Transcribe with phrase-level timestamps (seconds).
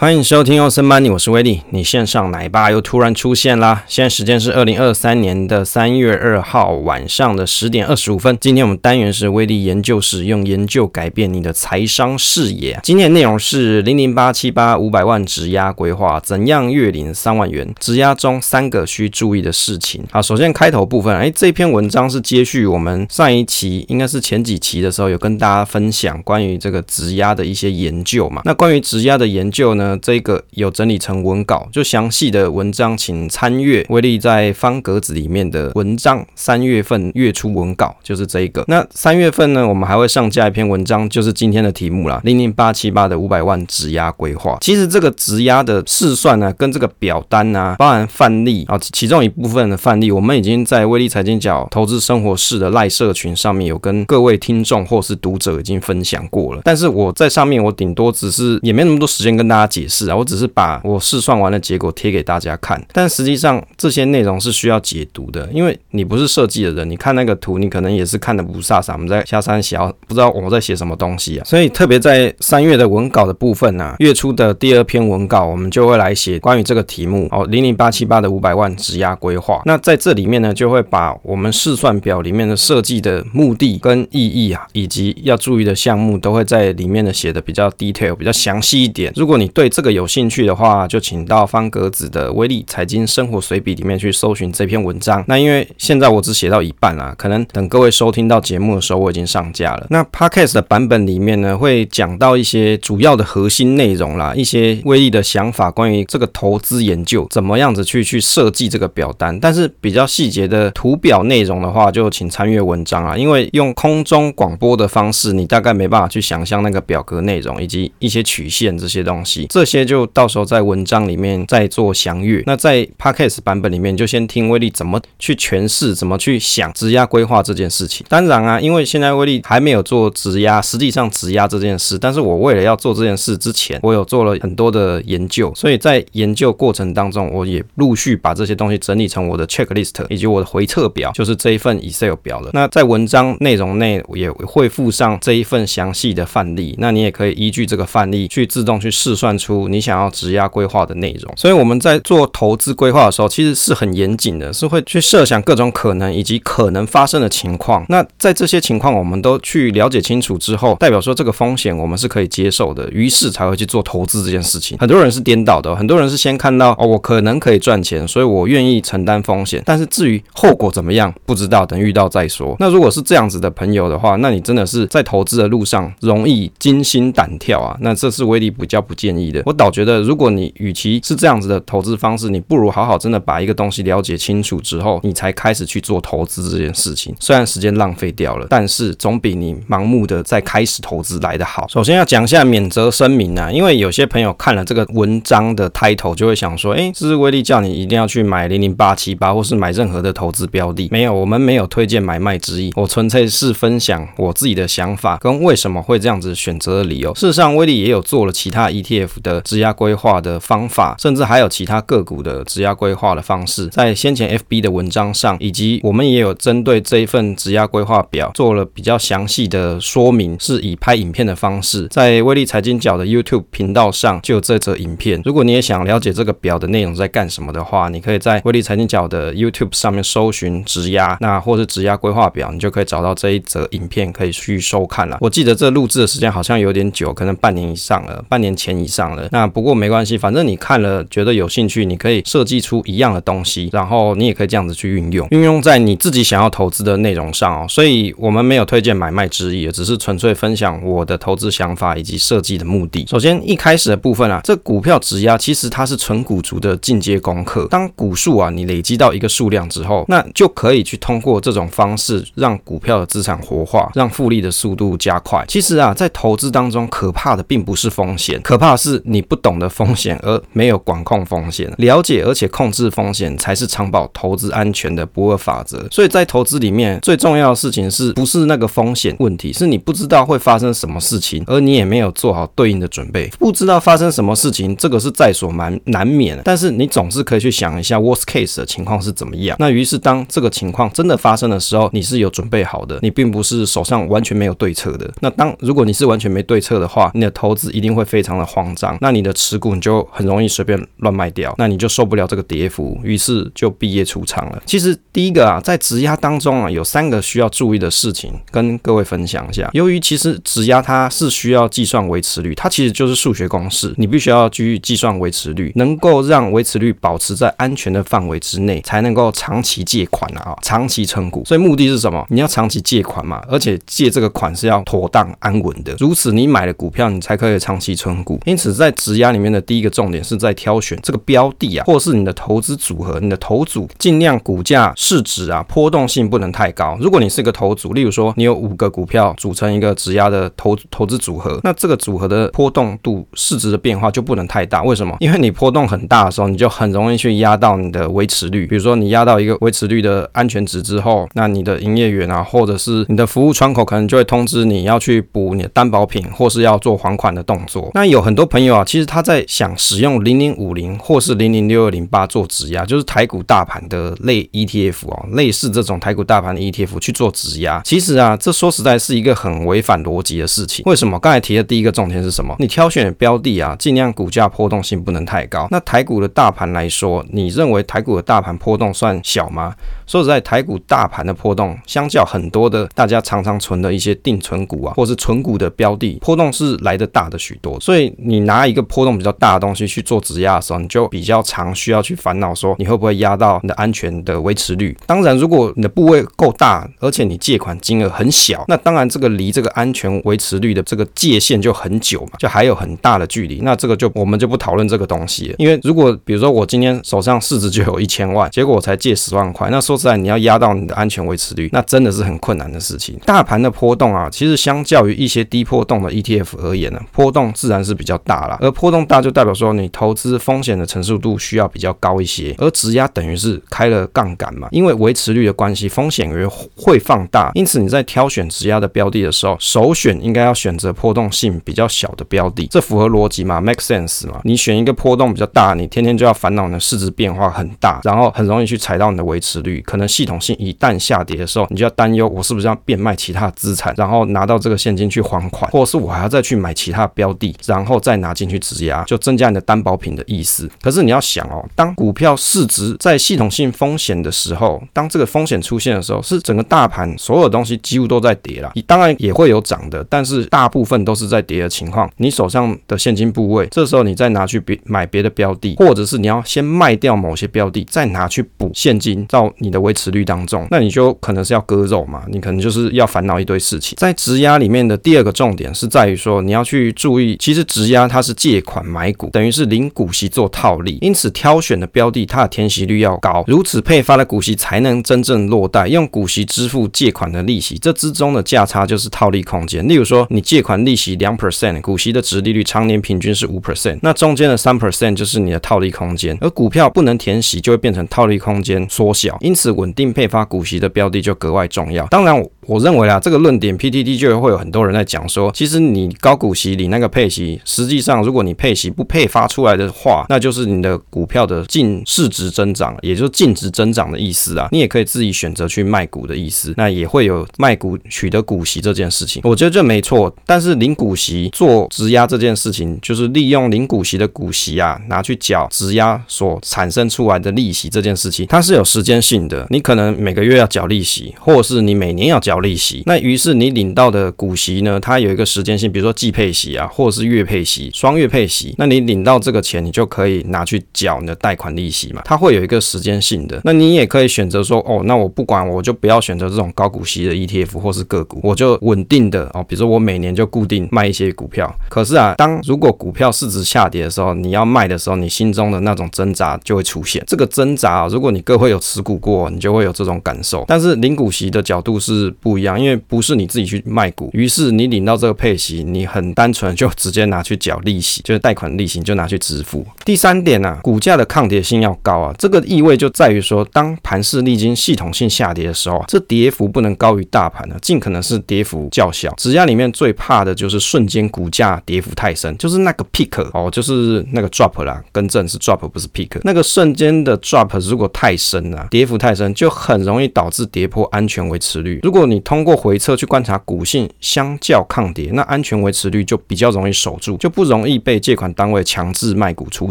[0.00, 1.60] 欢迎收听欧森班尼，我是威利。
[1.70, 3.82] 你线上奶爸又突然出现啦！
[3.88, 8.38] 现在时间是二零二三年的三月二号晚上的十点二十五分。
[8.40, 12.78] 今天我们单元是威利研究室，用研究改变你的财商视野。
[12.84, 17.74] 今天的内容是零零八七八五百万质押规划，怎样月领三万元？
[17.80, 20.04] 质押中三个需注意的事情。
[20.12, 28.42] 好，首先开头部分，哎，这篇文章是接续我们上一期，应该是前几期的时候有跟大家分享关于这个质押的一些研究嘛。
[28.44, 29.87] 那关于质押的研究呢？
[29.96, 36.24] 这个有整理成文稿，就详细的文章，请参阅威利在方格子里面的文章。
[36.34, 38.64] 三月份月初文稿就是这一个。
[38.68, 44.58] 那三月份呢，我们还会上架一篇文章，就是今天的题目啦，零零八七八的五百万质押规划。
[44.60, 56.62] 其实这个质押的试算呢，跟这个表单啊，包含范例啊，其中一部分的范例，我们已经在威利财经角投资生活室的赖社群上面有跟各位听众或是读者已经分享过了。
[56.64, 60.08] 但是我在上面，我顶多只是也没那么多时间跟大家解释。
[60.10, 68.92] 啊，我只是把我试算完的结果贴给大家看，但实际上这些内容是需要解读的，因为你不是设计的人，你看那个图，你可能也是看的不飒飒。
[68.94, 69.76] 我们在下山写，
[70.06, 71.44] 不知道我们在写什么东西啊。
[71.44, 79.62] 所以特别在三月的文稿的部分呢、啊，月初的第二篇文稿，我们就会来写关于这个题目哦，零零八七八的五百万质押规划。
[79.66, 89.12] 那在这里面呢，就会把我们试算表里面的设计的目的跟意义啊，以及要注意的项目，都会在里面的写的比较 detail，比较详细一点。
[89.14, 95.24] 如果你对这个有兴趣的话，就请到方格子的威利财经生活随笔里面去搜寻这篇文章。
[95.26, 99.86] 那因为现在我只写到一半啦，可能等各位收听到节目的时候，我已经上架了。
[99.90, 109.38] 那 Podcast 的版本里面呢，会讲到一些主要的核心内容啦，一些威利的想法，关于这个投资研究怎么样子去去设计这个表单。
[109.40, 119.88] 但是比较细节的图表内容的话，就请参阅文章啊，因为用空中广播的方式，你大概没办法去想象那个表格内容以及一些曲线这些东西，这些。
[119.88, 122.42] 就到时候在文章里面再做详阅。
[122.44, 128.04] 那在 Podcast 版本里面，就先听威利怎么去诠释，怎么去想质押规划这件事情。
[128.06, 142.50] 当然啊，因为现在威利还没有做质押，实际上质押这件事，但是我为了要做这件事之前，我有做了很多的研究，所以在研究过程当中，我也陆续把这些东西整理成我的 checklist 以及我的回测表，就是这一份 Excel 表了。
[142.52, 149.47] 那在文章内容内也会附上这一份详细的范例，那你也可以依据这个范例去自动去试算出。
[149.48, 157.84] 出你想要质押规划的内容，所以我们在做投资规划的时候，其实是很严谨的，是会去设想各种可能以及可能发生的情况。
[157.88, 164.76] 那在这些情况我们都去了解清楚之后，代表说这个风险我们是可以接受的，于是才会去做投资这件事情。
[164.78, 172.54] 很多人是颠倒的，很多人是先看到哦，我可能可以赚钱，所以我愿意承担风险，但是至于后果怎么样，不知道，等遇到再说。
[172.60, 179.42] 那如果是这样子的朋友的话，那你真的是在投资的路上容易惊心胆跳啊，那这是威力比较不建议的。
[179.46, 179.98] 我倒觉得。
[180.08, 187.14] 如果你与其是这样子的投资方式，你不如好好真的把一个东西了解清楚之后，你才开始去做投资这件事情。
[187.20, 191.66] 虽然时间浪费掉了，但是总比你盲目的在开始投资来得好。
[191.68, 200.88] 首先要讲一下免责声明啊，因为有些朋友看了这个文章的 title 就会想说，哎，这是威利叫你一定要去买零零八七八，或是买任何的投资标的。
[200.90, 207.14] 没有，我们没有推荐买卖之意，我纯粹是分享我自己的想法跟为什么会这样子选择的理由。
[207.14, 225.20] 事实上，威利也有做了其他 ETF 的质押规划的方法，甚至还有其他个股的质押规划的方式，在先前 FB 的文章上，以及我们也有针对这一份质押规划表做了比较详细的说明，是以拍影片的方式，在威利财经角的 YouTube 频道上就有这则影片。
[225.24, 235.18] 如果你也想了解这个表的内容在干什么的话，你可以在威利财经角的 YouTube 上面搜寻质押，那或是质押规划表，你就可以找到这一则影片可以去收看了。
[235.20, 240.18] 我记得这录制的时间好像有点久，可能半年以上了，半年前以上那不过没关系。
[240.18, 247.66] 反正你看了觉得有兴趣，你可以设计出一样的东西，然后你也可以这样子去运用，运用在你自己想要投资的内容上哦。
[247.68, 253.06] 所以我们没有推荐买卖之意，只是纯粹分享我的投资想法以及设计的目的。
[253.08, 257.66] 首先一开始的部分啊，这股票质押其实它是纯股族的进阶功课。
[257.70, 265.44] 当股数啊你累积到一个数量之后，那就可以去通过这种方式让股票的资产活化，让复利的速度加快。
[265.46, 270.18] 其实啊，在投资当中可怕的并不是风险，可怕的你不懂得风险。
[270.22, 275.86] 而没有管控风险，了解而且控制风险才是长保投资安全的不二法则。
[275.90, 279.52] 所以在投资里面，最重要的事情是不是那个风险问题？
[279.52, 283.28] 是你不知道会发生什么事情，而你也没有做好对应的准备。
[283.38, 286.40] 不知道发生什么事情，这个是在所难难免。
[286.44, 289.56] 但是你总是可以去想一下 worst case 的情况是怎么样。
[289.58, 295.10] 那于是当这个情况真的发生的时候，你是有准备好的，你并不是手上完全没有对策的。
[295.20, 298.87] 那当如果你是完全没对策的话，你的投资一定会非常的慌张。
[299.00, 304.62] 那你的持股你就很容易随便乱卖掉，那你就受不了这个跌幅，于是就毕业出场了。
[304.64, 309.68] 其实第一个啊，在质押当中啊，有三个需要注意的事情，跟各位分享一下。
[309.72, 321.44] 由于其实质押它是需要计算维持率，它其实就是数学公式，你必须要去计算维持率，能够让维持率保持在安全的范围之内，才能够长期借款啊，长期存股。
[321.44, 322.26] 所以目的是什么？
[322.30, 328.40] 你要长期借款嘛，而且借这个款是要妥当安稳的，如此你买了股票，你才可以长期存股。
[328.44, 336.96] 因此，在质押里面的第一个重点是在挑选这个标的啊，或是你的投资组合，你的投组尽量股价市值啊波动性不能太高。
[337.00, 344.82] 如果你是一个投组，例如说你有五个股票组成一个质押的投投资组合，那这个组合的波动度市值的变化就不能太大。
[344.82, 345.16] 为什么？
[345.18, 348.66] 因为你波动很大的时候，你就很容易去压到你的维持率。
[348.66, 357.90] 比如说你压到一个维持率的安全值之后，那你的营业员啊，或者是你的服务窗口可能就会通知你要去补你的担保品，或是要做还款的动作。
[357.94, 367.80] 那有很多朋友啊，其实他在想使用零零五零或是零零六二零八做质押，就是台股大盘的类 ETF 哦，类似这种台股大盘的 ETF 去做质押。
[367.84, 370.82] 其实啊，这说实在是一个很违反逻辑的事情。
[370.86, 371.18] 为什么？
[371.18, 372.54] 刚才提的第一个重点是什么？
[372.58, 375.68] 你挑选的标的啊，尽量股价波动性不能太高。
[375.70, 379.74] 那台股的大盘来说，你认为台股的大盘波动算小吗？
[380.06, 387.78] 说实在，台股大盘的波动，相较很多的大家常常存的一些定存股啊，或是存股的标的，波动是来得大的许多。
[387.78, 394.96] 所以你拿拿一个波动比较大的东西去做质押的时候，你就比较常需要去烦恼说，你会不会压到你的安全的维持率。
[395.06, 403.60] 当然，如果你的部位够大，而且你借款金额很小，那当然这个离这个安全维持率的这个界限就很久嘛，就还有很大的距离。
[403.62, 405.54] 那这个就我们就不讨论这个东西了。
[405.58, 410.08] 因为如果比如说我今天手上市值就有一千万，结果我才借十万块，那说实。
[410.08, 413.14] 在你要压到你的安全维持率，那真的是很困难的事情。
[413.26, 418.56] 大盘的波动啊，其实相较于一些低波动的 ETF 而言呢，波动自然是比较大了。
[418.60, 422.54] 而波动大就代表说你投资风险的承受度需要比较高一些。
[422.58, 426.46] 而质押等于是开了杠杆嘛，因为维持率的关系，风险也
[426.76, 427.50] 会放大。
[427.54, 434.40] 因此你在挑选质押的标的的时候，首选应该要选择波动性比较小的标的，这符合逻辑嘛，make sense 嘛。
[434.44, 439.80] 你选一个波动比较大，你天天就要烦恼你的市值变化很大，然后很容易去踩到你的维持率。
[439.82, 450.70] 可能系统性一旦下跌的时候，你就要担忧，我是不是要变卖其他资产，然后拿到这个现金去还款，或者是我还要再去买其他标的，然后再拿拿进去质押，就增加你的担保品的意思。
[450.82, 462.08] 可是你要想哦，当股票市值在系统性风险的时候，当这个风险出现的时候，是整个大盘所有东西几乎都在跌了，你当然也会有涨的，但是大部分都是在跌的情况。
[462.18, 470.18] 你手上的现金部位，这时候你再拿去别买别的标的，或者是你要先卖掉某些标的，再拿去补现金到你的维持率。
[470.28, 473.96] 当中，那你就可能是要割肉嘛，你可能就是要烦恼一堆事情。
[473.96, 489.86] 在质押里面的第二个重点是在于说，你要去注意，其实质押它它是借款买股，等于是领股息做套利，因此挑选的标的它的填息率要高，如此配发的股息才能真正落袋，用股息支付借款的利息，这之中的价差就是套利空间。
[489.86, 500.08] 例如说，你借款利息两 percent，股息的值利率常年平均是五 percent，那中间的三 percent 就是你的套利空间，而股票不能填息，就会变成套利空间缩小，因此稳定。
[500.12, 502.06] 配发股息的标的就格外重要。
[502.06, 514.68] 当然，我认为啊，这个论点 PTT 就会有很多人在讲说，其实你高股息领那个配息，实际上如果你配息不配发出来的话，那就是你的股票的净市值增长，也就是净值增长的意思啊。
[514.72, 519.42] 你也可以自己选择去卖股的意思，那也会有卖股取得股息这件事情。
[519.44, 530.08] 我觉得这没错，但是领股息做质押这件事情，就是利用领股息的股息啊，拿去缴质押所产生出来的利息这件事情，它是有时间性的，你可能。
[530.18, 543.60] 每个月要缴利息，或是你每年要缴利息，那于是你领到的股息呢，它有一个时间性，比如说季配息啊，或是月配息、双月配息，那你领到这个钱，你就可以拿去缴你的贷款利息嘛，它会有一个时间性的。
[543.64, 551.68] 那你也可以选择说，哦，那我不管，我就不要选择这种高股息的 ETF 或是个股，我就稳定的哦，比如说我每年就固定卖一些股票。
[551.88, 557.20] 可是啊，当如果股票市值下跌的时候，你要卖的时候，你心中的那种挣扎就会出现。
[557.26, 559.92] 这个挣扎啊，如果你各位有持股过，你就会有。
[559.98, 569.82] 这种感受，但是领股息的角度是不一样，因为不是你自己去卖股，于是你领到这个配息，你很单纯就直接拿去缴利息，就是贷款利息就拿去支付。
[570.04, 579.32] 第三点、啊，股价的抗跌性要高啊，这个意味就在于说，当盘势历经系统性下跌的时候啊，这跌幅不能高于大盘的，尽可能是跌幅较小。
[579.38, 589.78] 质押里面最怕的就是瞬间股价跌幅太深，就是那个 peak 哦，就是那个 drop 啦，更正是 drop 不是 peak，那个瞬间的 drop 如果太深啊，跌幅太深就。
[589.78, 592.00] 很容易导致跌破安全维持率。
[592.02, 599.90] 如果你通过回测去观察股性相较抗跌，那安全维持率就比较容易守住，就不容容易被借款单位强制卖股出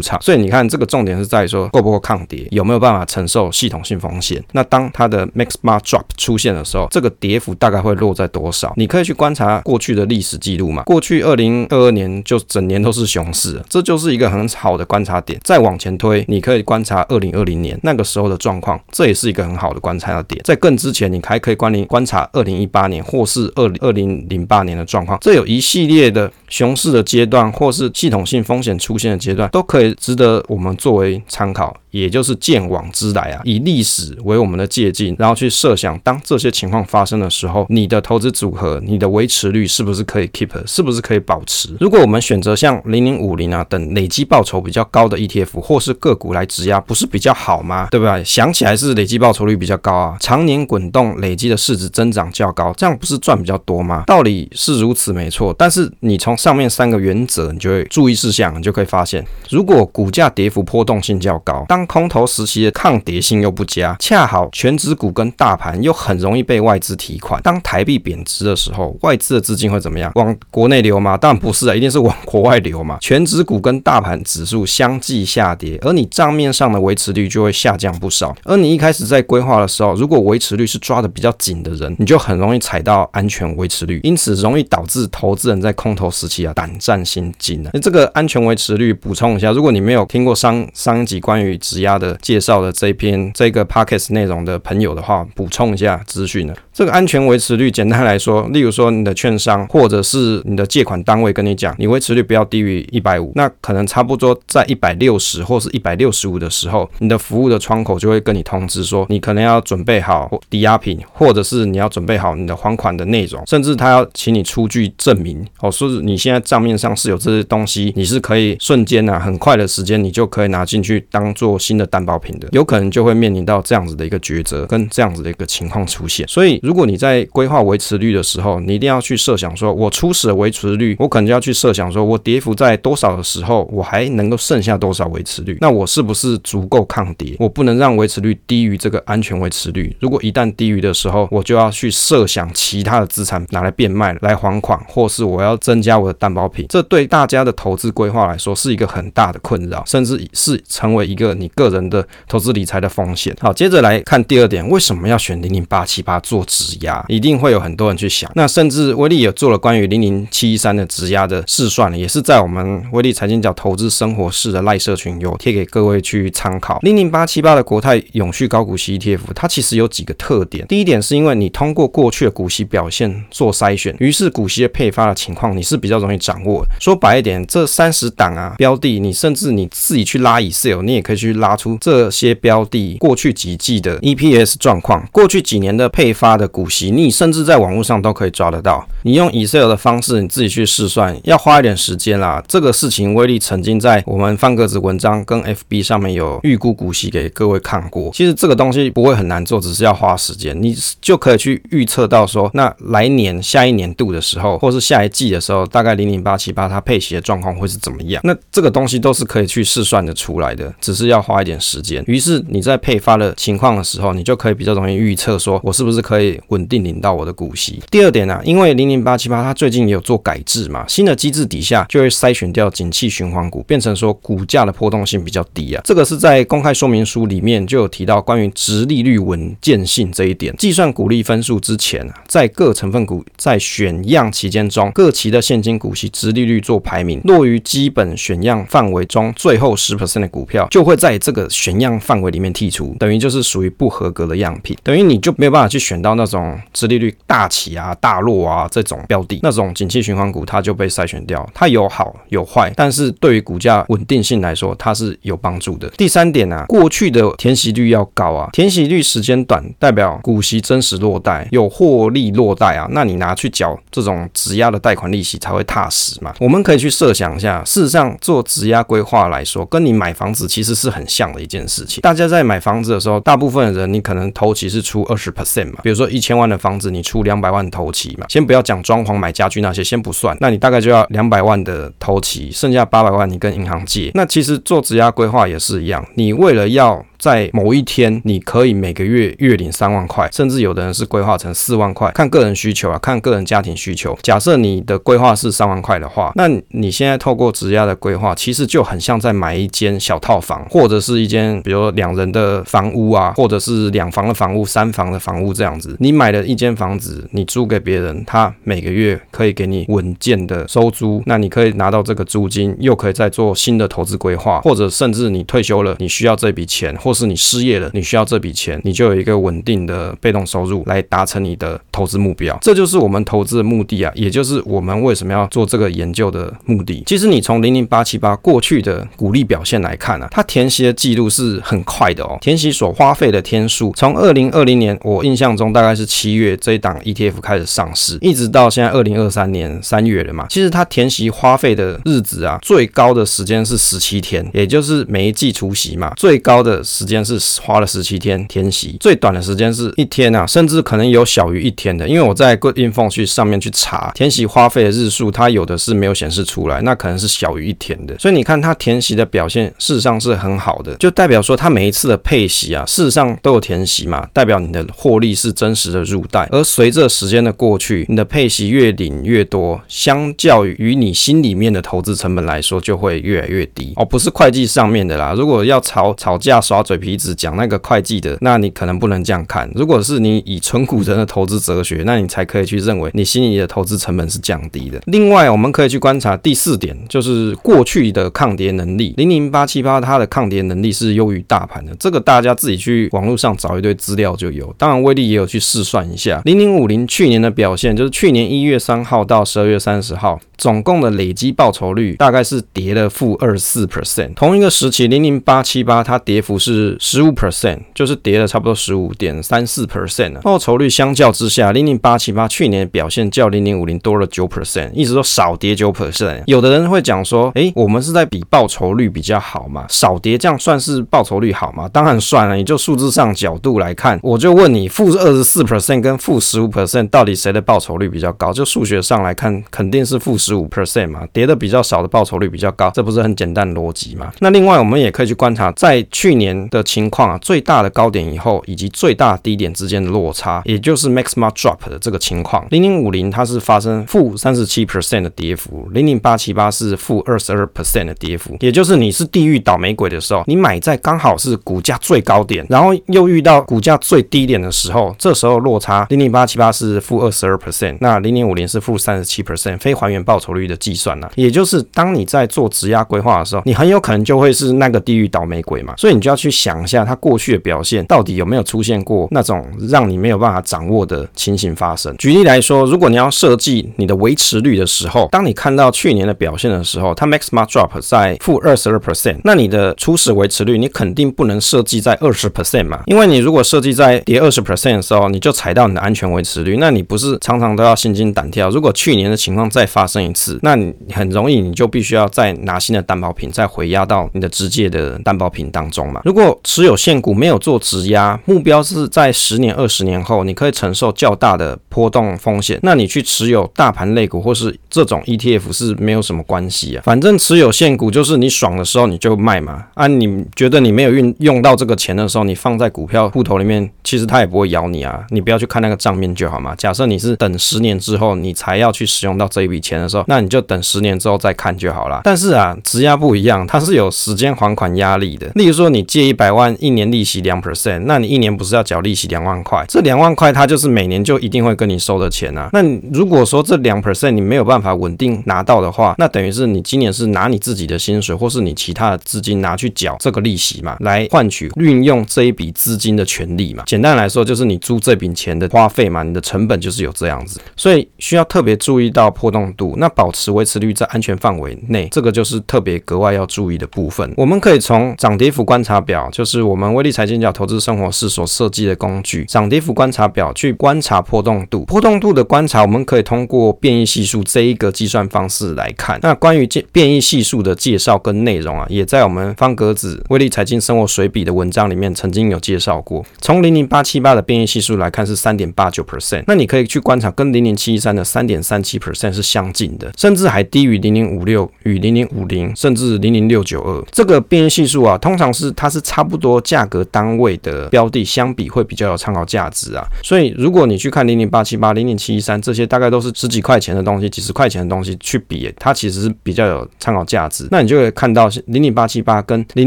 [0.00, 0.20] 场。
[0.22, 4.42] 所以你看，这个重点是在于说够不够抗跌，有没有办法承受系统性风险。
[4.52, 8.72] 那当它的 Maximum Drop 出现的时候，这个跌幅大概会落在多少？
[8.76, 10.82] 你可以去观察过去的历史记录嘛。
[10.84, 15.38] 过去二零二二年就整年都是熊市，这就是一个很好的观察点。
[15.42, 20.40] 再往前推，你可以观察二零二零年那个时候的状况，这也是一个很好的观察的点。
[20.44, 31.76] 在更之前，你还可以观观察二零一八年或是二二零零八年的状况，这有一系列的熊市的阶段，或是是系统性风险出现的阶段，都可以值得我们作为参考。
[31.90, 41.76] 也就是鉴往知来啊，以历史为我们的借镜，然后去设想，当这些情况发生的时候，你的投资组合、你的维持率是不是可以 keep，是不是可以保持？
[41.80, 47.88] 如果我们选择像零零五零啊等累积报酬比较高的 ETF 或是个股来质押，不是比较好吗？
[47.90, 48.22] 对不对？
[48.24, 54.04] 想起来是累积报酬率比较高啊，常年滚动累积的市值增长较高，这样不是赚比较多吗？
[54.06, 67.40] 道理是如此没错，但是你从上面三个原则，你就会注意事项，你就可以发现，如果股价跌幅波动性较高，当当空头时期的抗跌性又不佳，恰好全值股跟大盘又很容易被外资提款。
[67.40, 70.10] 当台币贬值的时候，外资的资金会怎么样？
[70.16, 71.16] 往国内流吗？
[71.16, 72.98] 当然不是啊，一定是往国外流嘛。
[73.00, 78.34] 全值股跟大盘指数相继下跌，而你账面上的维持率就会下降不少。
[78.42, 87.70] 而你一开始在规划的时候，如果维持率是抓得比较紧的人，你就很容易踩到安全维持率，因此容易导致投资人在空头时期啊胆战心惊啊。
[87.72, 96.54] 那这个安全维持率补充一下，如果你没有听过上上一集关于质押的介绍的这篇这个 podcast 内容的朋友的话，补充一下资讯呢。
[96.78, 126.24] 这个安全维持率，简单来说，例如说你的券商或者是你的借款单位跟你讲，你维持率不要低于一百五，那可能差不多在一百六十或是一百六十五的时候，你的服务的窗口就会跟你通知说，你可能要准备好抵押品，或者是你要准备好你的还款的内容，甚至他要请你出具证明，哦，说是你现在账面上是有这些东西，你是可以瞬间啊，很快的时间，你就可以拿进去当做新的担保品的，有可能就会面临到这样子的一个抉择跟这样子的一个情况出现。
[126.28, 135.56] 所以，如果你在规划维持率的时候，你一定要去设想说，我初始的维持率，我可能就要去设想说，我跌幅在多少的时候，我还能够剩下多少维持率？
[135.62, 137.34] 那我是不是足够抗跌？
[137.38, 139.96] 我不能让维持率低于这个安全维持率。
[139.98, 146.66] 如果一旦低于的时候，我就要去设想其他的资产拿来变卖来还款，或是我要增加我的担保品。
[146.68, 152.06] 这对大家的投资规划来说是一个很大的困扰，甚至是成为一个你个人的。
[152.28, 153.34] 投资理财的风险。
[153.40, 157.04] 好，接着来看第二点，为什么要选零零八七八做质押？
[157.08, 158.30] 一定会有很多人去想。
[158.34, 166.78] 那甚至威力也做了关于零零七一三的质押的试算，也是在我们威力财经角投资生活室的赖社群有贴给各位去参考。
[166.82, 170.66] 零零八七八的国泰永续高股息 ETF，它其实有几个特点。
[170.66, 176.66] 第一点是因为你通过过去的股息表现做筛选，于是股息的配发的情况你是比较容易掌握。
[176.80, 182.08] 说白一点，这三十档啊标的，你甚至你自己去拉 Excel，你也可以去拉出这。
[182.10, 188.86] 些标的过去几季的 EPS 状况，过去几年的配发的股息，你甚至在网络上都可以抓得到。
[189.02, 192.42] 你用 Excel 的方式，你自己去试算，要花一点时间啦。
[192.48, 198.10] 这个事情威力曾经在我们方格子文章跟 FB 上面有预估股息给各位看过。
[198.12, 208.20] 其实这个东西不会很难做，只是要花时间，你就可以去预测到说，那来年下一年度的时候，或是下一季的时候，大概零零八七八它配息的状况会是怎么样？
[208.24, 212.02] 那这个东西都是可以去试算的出来的，只是要花一点时间。
[212.06, 217.80] 于是你在配发的情况的时候，你就可以比较容易预测，说我是不是可以稳定领到我的股息。
[217.90, 225.80] 第二点、啊，因为零零八七八它最近也有做改制嘛，新的机制底下就会筛选掉景气循环股，变成说股价的波动性比较低啊。
[225.84, 230.54] 这个是在公开说明书里面就有提到关于殖利率稳健性这一点。
[230.56, 251.48] 计算股利分数之前啊，在各成分股在选样期间中，各期的现金股息殖利率做排名，落于基本选样范围中最后十 percent 的股票，就会在这个选样范围里面剔除，等于就是属于不合格的样品，等于你就没有办法去选到那种殖利率大起啊、大落啊这种标的，那种景气循环股它就被筛选掉。
[251.54, 255.88] 它有好有坏，但是对于股价稳定性来说，它是有帮助的。
[255.90, 266.34] 第三点啊，过去的填息率要高啊，填息率时间短，代表股息真实落袋，有获利落袋啊，那你拿去缴这种质押的贷款利息才会踏实嘛。
[266.40, 272.00] 我们可以去设想一下，事实上做质押规划来说，跟你买房子其实是很像的一件事情。
[272.00, 284.10] 大家在买房子的时候，大部分的人你可能头期是出二十 percent 嘛，比如说一千万的房子，你出两百万头期嘛，先不要讲装潢、买家具那些，先不算，那你大概就要两百万的头期，剩下八百万你跟银行借。
[284.14, 294.16] 那其实做质押规划也是一样，你为了要在某一天你可以每个月月领三万块，甚至有的人是规划成四万块，看个人需求啊，看个人家庭需求。
[294.22, 305.96] 假设你的规划是三万块的话，那你现在透过质押的规划，其实就很像在买一间小套房，或者是一间比如两人的房屋啊，或者是两房的房屋、三房的房屋这样子。
[305.98, 322.58] 你买了一间房子，你租给别人，他每个月可以给你稳健的收租，那你可以拿到这个租金，又可以再做新的投资规划，或者甚至你退休了，你需要这笔钱，或是你失业了，你需要这笔钱，你就有一个稳定的被动收入来达成你的投资目标。
[322.60, 327.02] 这就是我们投资的目的啊，也就是我们为什么要做这个研究的目的。
[327.06, 340.46] 其实你从零零八七八过去的股利表现来看啊，它填息的记录是很快的哦，填息所花费的天数，从二零二零年我印象中大概是七月这一档 ETF 开始上市，一直到现在二零二三年三月了嘛。
[340.50, 352.08] 其实它填息花费的日子啊，最高的时间是十七天，也就是每一季除息嘛，最高的时间是花了十七天填息，最短的时间是一天啊，甚至可能有小于一天的。
[352.08, 358.18] 因为我在 Good.info 去上面去查填息花费的日数，它有的是没有显示出来，那可能是小于一天的。
[358.18, 366.48] 所以你看它填息的表现，事实上是很好的，就代表说它每一次的配息啊，事实上都有填息嘛，代表你的获利是真实的入袋。
[366.50, 375.32] 而随着时间的过去，你的配息越领越多，相较于你心里面的投资成本来说，就会越来越低哦，不是会计上面的啦。
[375.36, 379.70] 如果要吵吵架、耍嘴皮子讲那个会计的，那你可能不能这样看。
[379.74, 384.98] 如果是你以纯股人的投资哲学，那你才可以去认为你心里的投资成本是降低的。
[385.04, 389.12] 另外，我们可以去观察第四点，就是过去的抗跌能力。
[389.18, 394.74] 零零八七八它的抗跌能力是优于大盘的，这个大家自己去网络上找一堆资料就有。
[394.78, 400.40] 当然，威力也有去试算一下，零零五零去年的表现，就是去年一月三号到十二月三十号。
[400.58, 410.40] 总共的累积报酬率大概是跌了负二十四 percent，同一个时期零零八七八它跌幅是是十五 percent，就是跌了差不多十五点三四 percent。
[410.42, 416.42] 报酬率相较之下，零零八七八去年表现较零零五零多了九 percent，意思说少跌九 percent。
[416.46, 419.84] 有的人会讲说，诶，我们是在比报酬率比较好嘛？
[419.88, 421.88] 少跌这样算是报酬率好吗？
[421.92, 428.52] 当然算了，你就数字上角度来看，我就问你，负二十四 percent 跟负十五 percent 到底谁的报酬率比较高？
[428.52, 434.32] 就数学上来看，肯定是负十五 percent 嘛，跌的比较少的报酬率比较高，这不是很简单逻辑吗？
[434.40, 442.66] 那另外我们也可以去观察，在去年的情况啊，最大的高点以后以及最大低点之间的落差，也就是 maximum drop 的这个情况。
[442.70, 460.78] 零零五零它是发生负三十七 percent 的跌幅，零零八七八是负二十二 percent 的跌幅，也就是你是地狱倒霉鬼的时候，你买在刚好是股价最高点，然后又遇到股价最低点的时候，这时候落差零零八七八是负二十二 percent，那零零五零是负三十七 percent，非还原报酬率的。
[460.78, 472.14] 计算呢，也就是当你在做质押规划的时候，你很有可能就会是那个地狱倒霉鬼嘛，所以你就要去去想一下，它过去的表现到底有没有出现过那种让你没有办法掌握的情形发生。
[472.16, 488.70] 举例来说，如果你要设计你的维持率的时候，当你看到去年的表现的时候，它 maximum drop 在负二十二 percent，那你的初始维持率你肯定不能设计在二十 percent 嘛，因为你如果设计在跌二十 percent 的时候，你就踩到你的安全维持率，那你不是常常都要心惊胆跳？
[488.70, 496.20] 如果去年的情况再发生一次，那你很容易，你就必须要再拿新的担保品再回压到你的直接的担保品当中嘛。
[496.24, 507.02] 如果持有现股没有做质押，目标是在十年、二十年后，你可以承受较大的波动风险，那你去持有大盘类股或是这种 ETF 是没有什么关系啊。
[507.04, 509.84] 反正持有现股就是你爽的时候你就卖嘛。
[509.94, 515.24] 啊，你觉得你没有运用到这个钱的时候，你放在股票户头里面，其实它也不会咬你啊。
[515.30, 516.74] 你不要去看那个账面就好嘛。
[516.74, 520.78] 假设你是等十年之后你才要去使用到这一笔钱的时候，那你就等。
[520.88, 522.22] 十年之后再看就好了。
[522.24, 525.46] 但是啊，质押不一样，它是有时间还款压力的。
[525.54, 529.82] 例如说，你借一百万，一年利息两 percent，那你一年不是要缴利息两万块？
[529.88, 532.68] 这两万块它就是每年就一定会跟你收的钱啊。
[532.74, 543.84] 那如果说这两 percent 你没有办法稳定拿到的话，那等于是你今年是拿你自己的薪水，或是你其他的资金拿去缴这个利息嘛，来换取运用这一笔资金的权利嘛。
[543.86, 550.88] 简单来说，就是你租这笔钱的花费嘛，你的成本就是有这样子，所以需要特别注意到波动度，那保持维持率。
[550.98, 554.34] 在安全范围内，这个就是特别格外要注意的部分。
[554.36, 561.84] 我们可以从涨跌幅观察表，就是我们威力财经角投资生活室所设计的工具——涨跌幅观察表，去观察波动度。
[561.84, 566.18] 波动度的观察，我们可以通过变异系数这一个计算方式来看。
[566.22, 573.26] 那关于变异系数的介绍跟内容啊，也在我们方格子威力财经生活随笔的文章里面曾经有介绍过。
[573.40, 580.68] 从零零八七八的变异系数来看是三点八九 percent，那你可以去观察跟零零七一三的三点三七 percent 是相近的，甚至还。
[580.70, 590.02] 低于零零五六与零零五零，甚至零零六九二，这个变异系数啊，通常是它是差不多价格单位的标的相比会比较有参考价值啊。
[590.22, 597.68] 所以如果你去看零零八七八、零零七一三这些，大概都是十几块钱的东西、几十块钱的东西去比，它其实是比较有参考价值。
[597.70, 599.86] 那你就会看到零零八七八跟零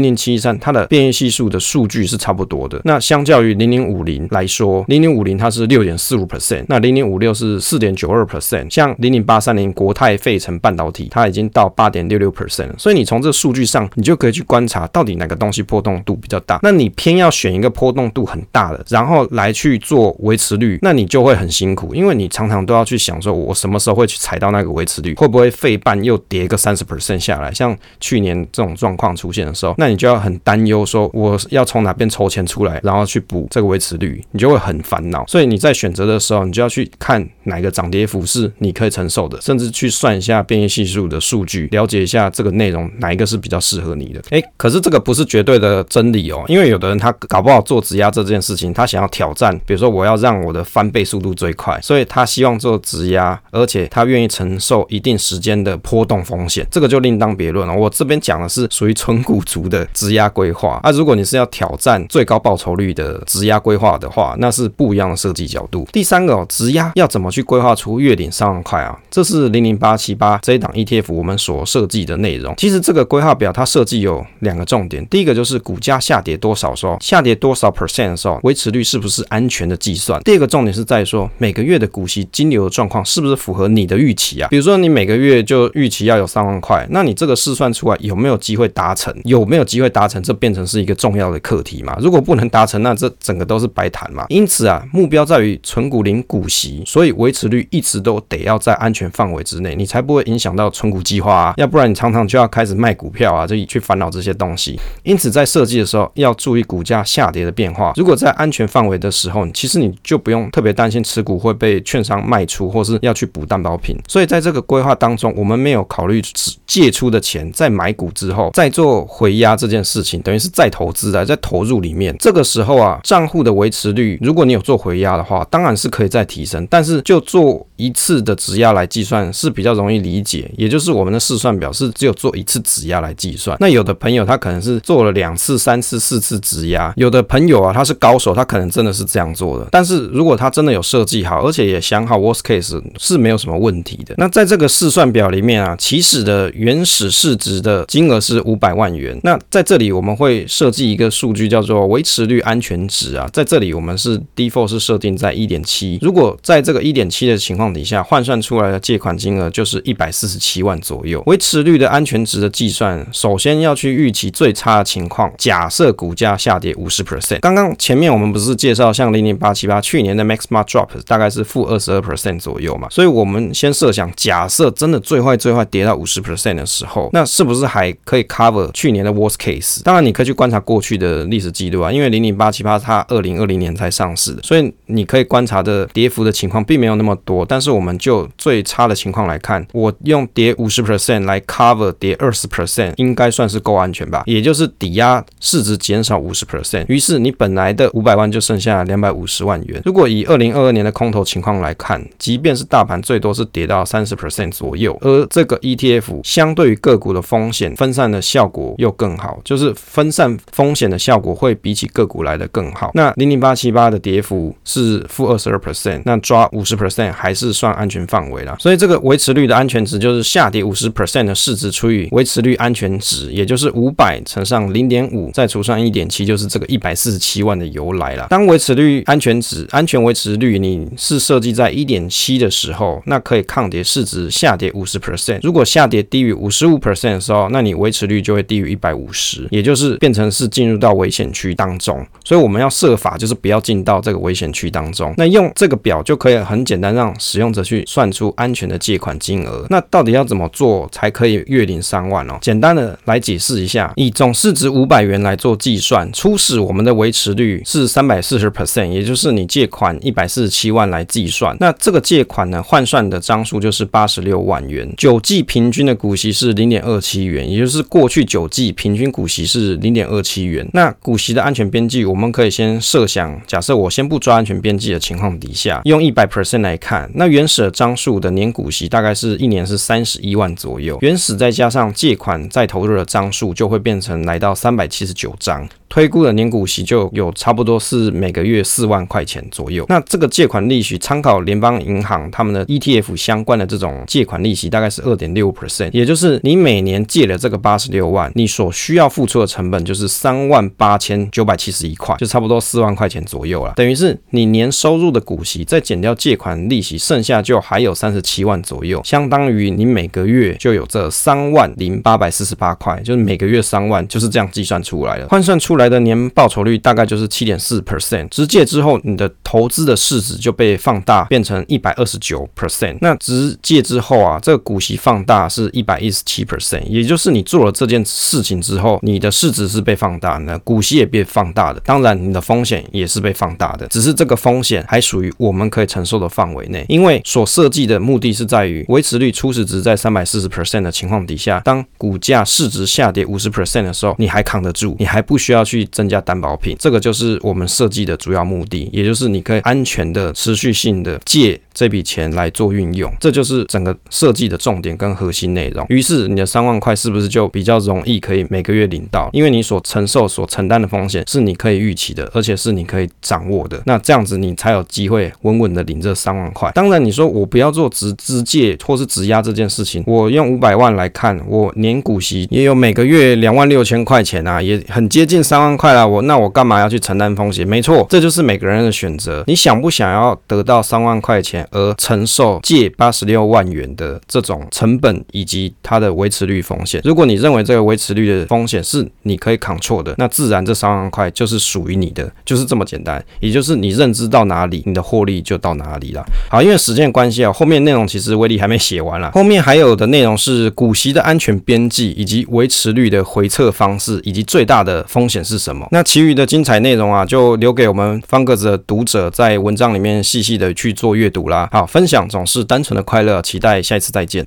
[0.00, 2.80] 零七一三它的变异系数的数据是差不多的。
[2.84, 8.72] 那相较于零零五零来说，零零五零它是六点四五 percent，那零零五六是四点九二 percent。
[8.72, 12.68] 像零零八三零国泰费城半导体，它已经到八点六六 percent。
[12.78, 16.58] 所以你从这数据上，你就可以去观察到底哪个东西波动度比较大。
[16.62, 27.52] 那你偏要选一个波动度很大的，然后来去做维持率，那你就会很辛苦，因为你常常都要去想说，我什么时候会去踩到那个维持率，会不会费半又跌个三十 percent 下来？
[27.52, 35.24] 像去年这种状况出现的时候，那你就要很担忧，说我要从哪边筹钱出来，然后去补这个维持率，你就会很烦恼。
[35.26, 44.20] 所以你在选择的时候，你就要去看哪个涨跌幅是你可以承受的，甚至去算一下变异系数的数据，了解一下这个内容哪一个是比较适合你的。
[44.30, 57.74] 诶，可是这个不是绝对的真理哦，因为有的人他搞不好做质押这件事情，他想要挑战，比如说我要让我的翻倍速度最快，所以他希望做质押，而且他愿意承受一定时间的波动风险，这个就另当别论了。
[57.74, 65.86] 我这边讲的是属于存股族的质押规划啊，如果你是要挑战最高报酬率的质押规划的话，那是不一样的设计角度。
[65.92, 68.98] 第三个哦，质押要怎么去规划出月领三万块啊？
[69.10, 72.54] 这是零零八七八这一档 ETF 我们所设计的内容。
[72.56, 80.20] 其实这个规划表它设计有两个重点，第一个就是股价下跌多少时候，下跌多少 percent 的时候，维持率是不是安全的计算。
[80.22, 84.48] 第二个重点是在说每个月的股息金流的状况是不是符合你的预期啊？
[84.48, 89.14] 比如说你每个月就预期要有三万块，那你这个试算出来有没有机会达成？
[89.24, 90.22] 有没有机会达成？
[90.22, 91.96] 这变成是一个重要的课题嘛？
[92.00, 94.24] 如果不能达成，那这整个都是白谈嘛。
[94.28, 101.54] 因此啊，目标在于存股领股息，所以维持率一直都得要在安全范围之内，你才不会影响到存股计划啊。
[101.56, 104.78] 要不然你常常就要开始卖股票啊，就去烦恼这些东西。
[105.02, 107.92] 因此在设计的时候要注意股价下跌的变化。
[107.96, 113.96] 如果在安全范围的时候，其实你就不用特别担心持股会被券商卖出，或是要去补担保品。
[114.08, 116.22] 所以在这个规划当中，我们没有考虑
[116.66, 122.16] 借出的钱在买股之后再做回压这件事情，等于是再投资啊，在投入里面。
[122.18, 126.66] 这个时候啊，账户的维持率，如果你有做回压的话，当然是可以再提升。
[126.70, 133.56] 但是就做一次的质押来计算是比较容易理解，也就是我们的试算表是只有做一次质押来计算。
[133.60, 139.68] 那有的朋友他可能是做了两次、三次、四次质押，有的朋友啊他是高手，他可能真的是这样做的。
[139.70, 144.14] 但是如果他真的有设计好，而且也想好 worst case 是没有什么问题的。
[144.18, 149.18] 那在这个试算表里面啊，起始的原始市值的金额是五百万元。
[149.22, 155.98] 那在这里我们会设计一个数据叫做维持率安全值啊，在这里我们是 default 是设定在一点七。
[156.02, 161.22] 如果在这个一点七的情况底下换算出来的借款金额就是一百四十七万左右。
[161.26, 167.40] 维持率的安全值的计算，首先要去预期最差的情况，假假设股价下跌五十 percent。
[167.40, 179.82] 刚刚前面我们不是介绍像零零八七八去年的 max mark drop 大概是负二十二 percent 左右嘛，所以我们先设想，假设真的最坏最坏跌到五十 percent 的时候，那是不是还可以 cover 去年的 worst case？
[179.82, 194.22] 当然你可以去观察过去的历史记录啊，因为零零八七八它二零二零年才上市的，所以你可以观察的跌幅的情况并没有那么多，但是我们就最差的情况来看，我用跌五十 percent 来 cover 跌二十 percent，应该算是够安全吧？
[194.24, 199.82] 也就是抵押市值减少五十 percent，于是你本来的五百万就剩下两百五十万元。
[199.84, 212.92] 如果以二零二二年的空头情况来看，即便是大盘最多是跌到三十 percent 左右，而这个 ETF 相对于个股的风险分散的效果又更好，就是分散风险的效果会比起个股来的更好。
[212.94, 218.56] 那零零八七八的跌幅是负二十二 percent，那抓五十 percent 还是算安全范围啦。
[218.60, 228.26] 所以这个维持率的安全值就是下跌五十 percent 的市值除以维持率安全值，也就是五百乘上零点五再除上一点七，就是这个一百四十七万的由来了。
[228.30, 235.40] 当维持率安全值、安全维持率你是设计在一点七的时候，那可以抗跌市值下跌五十 percent。
[235.42, 242.04] 如果下跌低于五十五 percent 的时候，那你维持率就会低于一百五十，也就是变成是进入到危险区当中。
[242.24, 245.14] 所以我们要设法就是不要进到这个危险区当中。
[245.16, 249.66] 那用这个表就可以很简单让使用者去算出安全的借款金额。
[249.70, 252.38] 那到底要怎么做才可以月领三万哦？
[252.40, 261.56] 简单的来解释一下，以总市值五百元来做计算，初始我们的维持率是三百四十 percent，也就是你借款一百四十七万来计算。
[261.60, 264.92] 那这个借款呢，换算的张数就是八十六万元。
[264.96, 270.68] 九季平均的股息是零点二七元，也就是过去九季平均股息是零点二七元。
[270.72, 280.98] 那股息的安全边际，我们可以先设想，假设我先不抓安全边际的情况底下，用一百 percent 来看，那原始的张数的年股息大概是一年是三十一万左右。
[281.00, 285.68] 原始再加上借款再投入的张数，就会变成来到三百七十九张。
[285.88, 289.84] 推估的年股息就有差不多是每个月四万块钱左右。
[289.90, 303.74] 那这个借款利息参考联邦银行他们的 ETF 相关的这种借款利息大概是二点六 percent，也就是你每年借了这个八十六万，你所需要付出的成本就是三万八千九百七十一块，就差不多四万块钱左右了。
[303.76, 315.28] 等于是你年收入的股息再减掉借款利息，剩下就还有三十七万左右，相当于你每个月就有这三万零八百四十八块，就是每个月三万，就是这样计算出来的。
[315.28, 318.28] 换算出来的年报酬率大概就是七点四 percent。
[318.28, 322.98] 直借之后，你的投资的市值就被放大，变成一百二十九 percent。
[323.00, 331.80] 那直借之后啊，这个股息放大是一百一十七 percent，也就是你做了这件事情之后，你的市值是被放大，那股息也被放大的。
[331.84, 355.84] 当然，你的风险也是被放大的，只是这个风险还属于我们可以承受的范围内，因为所设计的目的是在于维持率初始值在三百四十 percent 的情况底下，当股价市值下跌五十 percent 的时候，你还扛得住，你还不需要去增加担保品，这个就是我们设计的主要目的，也就是你可以安全的、持续性的借这笔钱来做运用，这就是整个设计的重点跟核心内容。
[355.88, 359.30] 于是你的三万块是不是就比较容易可以每个月领到？
[359.32, 363.82] 因为你所承受、所承担的风险是你可以预期的，而且是你可以掌握的。
[363.86, 366.70] 那这样子你才有机会稳稳的领这三万块。
[366.74, 376.06] 当然，你说我不要做直直借或是质押这件事情，我用五百万来看，我年股息也有每个月两万六千块钱啊，也很接近三万块啦。
[376.06, 377.66] 我那我干嘛要去承担风险？
[377.66, 379.42] 没错，这就是每个人的选择。
[379.46, 381.66] 你想不想要得到三万块钱？
[381.70, 393.24] 而承受借八十六万元的这种成本以及它的维持率风险，如果你认为这个维持率的风险是你可以扛错的，那自然这三万块就是属于你的，就是这么简单。
[393.40, 396.24] 也就是你认知到哪里，你的获利就到哪里了。
[396.50, 405.84] 好，因为时间关系啊，后面内容其实威力还没写完了，后面还有的内容是股息的安全边际，以及维持率的回测方式，以及最最大的风险是什么。
[405.90, 411.68] 那其余的精彩内容啊，就留给我们方格子的读者在文章里面细细的去做阅读啦。
[411.72, 414.40] 好，分享总是单纯的快乐，期待下一次再见。